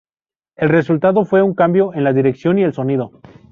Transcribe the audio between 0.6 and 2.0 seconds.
resultado fue un cambio